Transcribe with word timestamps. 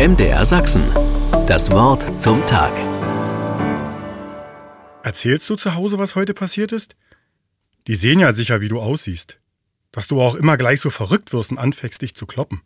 MDR 0.00 0.46
Sachsen. 0.46 0.82
Das 1.46 1.70
Wort 1.70 2.22
zum 2.22 2.46
Tag. 2.46 2.72
Erzählst 5.02 5.50
du 5.50 5.56
zu 5.56 5.74
Hause, 5.74 5.98
was 5.98 6.14
heute 6.14 6.32
passiert 6.32 6.72
ist? 6.72 6.96
Die 7.86 7.96
sehen 7.96 8.18
ja 8.18 8.32
sicher, 8.32 8.62
wie 8.62 8.68
du 8.68 8.80
aussiehst. 8.80 9.38
Dass 9.92 10.08
du 10.08 10.22
auch 10.22 10.36
immer 10.36 10.56
gleich 10.56 10.80
so 10.80 10.88
verrückt 10.88 11.34
wirst 11.34 11.50
und 11.50 11.58
anfängst, 11.58 12.00
dich 12.00 12.14
zu 12.14 12.24
kloppen. 12.24 12.62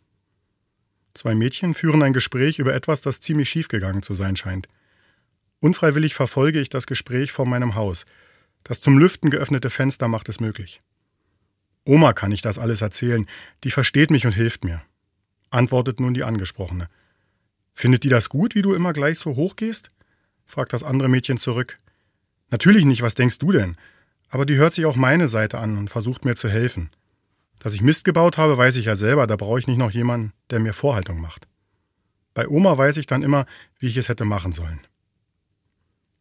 Zwei 1.13 1.35
Mädchen 1.35 1.73
führen 1.73 2.03
ein 2.03 2.13
Gespräch 2.13 2.57
über 2.57 2.73
etwas, 2.73 3.01
das 3.01 3.19
ziemlich 3.19 3.49
schief 3.49 3.67
gegangen 3.67 4.01
zu 4.01 4.13
sein 4.13 4.37
scheint. 4.37 4.69
Unfreiwillig 5.59 6.15
verfolge 6.15 6.61
ich 6.61 6.69
das 6.69 6.87
Gespräch 6.87 7.33
vor 7.33 7.45
meinem 7.45 7.75
Haus. 7.75 8.05
Das 8.63 8.79
zum 8.79 8.97
Lüften 8.97 9.29
geöffnete 9.29 9.69
Fenster 9.69 10.07
macht 10.07 10.29
es 10.29 10.39
möglich. 10.39 10.81
Oma 11.83 12.13
kann 12.13 12.31
ich 12.31 12.41
das 12.41 12.57
alles 12.57 12.79
erzählen, 12.79 13.27
die 13.65 13.71
versteht 13.71 14.09
mich 14.09 14.25
und 14.25 14.31
hilft 14.31 14.63
mir. 14.63 14.83
Antwortet 15.49 15.99
nun 15.99 16.13
die 16.13 16.23
Angesprochene. 16.23 16.87
Findet 17.75 18.05
die 18.05 18.09
das 18.09 18.29
gut, 18.29 18.55
wie 18.55 18.61
du 18.61 18.73
immer 18.73 18.93
gleich 18.93 19.19
so 19.19 19.35
hoch 19.35 19.57
gehst? 19.57 19.89
fragt 20.45 20.73
das 20.73 20.81
andere 20.81 21.09
Mädchen 21.09 21.37
zurück. 21.37 21.77
Natürlich 22.49 22.85
nicht, 22.85 23.01
was 23.01 23.15
denkst 23.15 23.37
du 23.37 23.51
denn? 23.51 23.75
Aber 24.29 24.45
die 24.45 24.55
hört 24.55 24.73
sich 24.73 24.85
auch 24.85 24.95
meine 24.95 25.27
Seite 25.27 25.59
an 25.59 25.77
und 25.77 25.89
versucht 25.89 26.23
mir 26.23 26.35
zu 26.35 26.49
helfen. 26.49 26.89
Dass 27.59 27.73
ich 27.73 27.81
Mist 27.81 28.05
gebaut 28.05 28.37
habe, 28.37 28.57
weiß 28.57 28.77
ich 28.77 28.85
ja 28.85 28.95
selber, 28.95 29.27
da 29.27 29.35
brauche 29.35 29.59
ich 29.59 29.67
nicht 29.67 29.77
noch 29.77 29.91
jemanden, 29.91 30.33
der 30.49 30.59
mir 30.59 30.73
Vorhaltung 30.73 31.19
macht. 31.19 31.47
Bei 32.33 32.47
Oma 32.47 32.77
weiß 32.77 32.97
ich 32.97 33.07
dann 33.07 33.23
immer, 33.23 33.45
wie 33.79 33.87
ich 33.87 33.97
es 33.97 34.07
hätte 34.07 34.25
machen 34.25 34.53
sollen. 34.53 34.79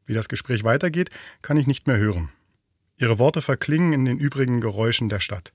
Wie 0.07 0.15
das 0.15 0.29
Gespräch 0.29 0.65
weitergeht, 0.65 1.11
kann 1.41 1.57
ich 1.57 1.67
nicht 1.67 1.87
mehr 1.87 1.99
hören. 1.99 2.31
Ihre 2.97 3.19
Worte 3.19 3.43
verklingen 3.43 3.93
in 3.93 4.05
den 4.05 4.19
übrigen 4.19 4.61
Geräuschen 4.61 5.09
der 5.09 5.21
Stadt. 5.21 5.53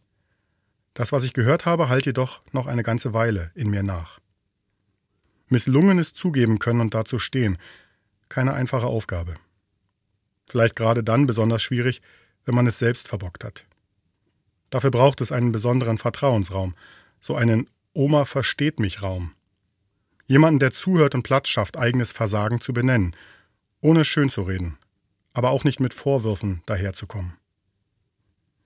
Das, 0.93 1.11
was 1.11 1.23
ich 1.23 1.33
gehört 1.33 1.65
habe, 1.65 1.89
halt 1.89 2.05
jedoch 2.05 2.41
noch 2.51 2.67
eine 2.67 2.83
ganze 2.83 3.13
Weile 3.13 3.51
in 3.53 3.69
mir 3.69 3.83
nach. 3.83 4.19
Misslungenes 5.51 6.13
zugeben 6.13 6.59
können 6.59 6.81
und 6.81 6.93
dazu 6.93 7.19
stehen, 7.19 7.57
keine 8.29 8.53
einfache 8.53 8.87
Aufgabe. 8.87 9.35
Vielleicht 10.49 10.75
gerade 10.75 11.03
dann 11.03 11.27
besonders 11.27 11.61
schwierig, 11.61 12.01
wenn 12.45 12.55
man 12.55 12.67
es 12.67 12.79
selbst 12.79 13.07
verbockt 13.07 13.43
hat. 13.43 13.65
Dafür 14.69 14.91
braucht 14.91 15.21
es 15.21 15.31
einen 15.31 15.51
besonderen 15.51 15.97
Vertrauensraum, 15.97 16.75
so 17.19 17.35
einen 17.35 17.69
Oma 17.93 18.25
versteht 18.25 18.79
mich 18.79 19.01
Raum. 19.01 19.33
Jemanden, 20.27 20.59
der 20.59 20.71
zuhört 20.71 21.15
und 21.15 21.23
Platz 21.23 21.49
schafft, 21.49 21.77
eigenes 21.77 22.11
Versagen 22.11 22.61
zu 22.61 22.71
benennen, 22.71 23.15
ohne 23.81 24.05
schön 24.05 24.29
zu 24.29 24.43
reden, 24.43 24.77
aber 25.33 25.49
auch 25.49 25.63
nicht 25.63 25.79
mit 25.79 25.93
Vorwürfen 25.93 26.61
daherzukommen. 26.67 27.33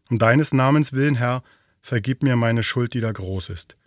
Um 0.10 0.20
deines 0.20 0.54
Namens 0.54 0.92
willen, 0.92 1.16
Herr, 1.16 1.42
vergib 1.82 2.22
mir 2.22 2.36
meine 2.36 2.64
Schuld, 2.64 2.94
die 2.94 3.00
da 3.00 3.12
groß 3.12 3.50
ist, 3.50 3.78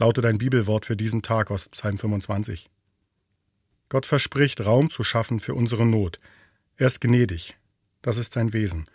lautet 0.00 0.24
ein 0.24 0.38
Bibelwort 0.38 0.86
für 0.86 0.96
diesen 0.96 1.22
Tag 1.22 1.50
aus 1.50 1.68
Psalm 1.68 1.98
25. 1.98 2.68
Gott 3.90 4.06
verspricht, 4.06 4.64
Raum 4.64 4.90
zu 4.90 5.04
schaffen 5.04 5.40
für 5.40 5.54
unsere 5.54 5.84
Not. 5.86 6.18
Er 6.76 6.86
ist 6.86 7.00
gnädig. 7.00 7.56
Das 8.02 8.16
ist 8.16 8.32
sein 8.32 8.52
Wesen. 8.52 8.86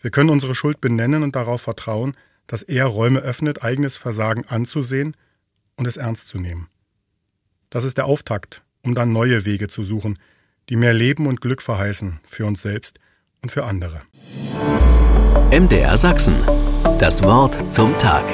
Wir 0.00 0.10
können 0.10 0.30
unsere 0.30 0.54
Schuld 0.54 0.80
benennen 0.80 1.22
und 1.22 1.36
darauf 1.36 1.62
vertrauen, 1.62 2.16
dass 2.46 2.62
er 2.62 2.86
Räume 2.86 3.20
öffnet, 3.20 3.62
eigenes 3.62 3.96
Versagen 3.96 4.46
anzusehen 4.46 5.16
und 5.76 5.86
es 5.86 5.96
ernst 5.96 6.28
zu 6.28 6.38
nehmen. 6.38 6.68
Das 7.68 7.84
ist 7.84 7.98
der 7.98 8.06
Auftakt, 8.06 8.62
um 8.82 8.94
dann 8.94 9.12
neue 9.12 9.44
Wege 9.44 9.68
zu 9.68 9.82
suchen, 9.82 10.18
die 10.68 10.76
mehr 10.76 10.94
Leben 10.94 11.26
und 11.26 11.40
Glück 11.40 11.60
verheißen 11.60 12.20
für 12.28 12.46
uns 12.46 12.62
selbst 12.62 12.98
und 13.42 13.52
für 13.52 13.64
andere. 13.64 14.02
MDR 15.50 15.98
Sachsen. 15.98 16.36
Das 16.98 17.22
Wort 17.22 17.74
zum 17.74 17.96
Tag. 17.98 18.24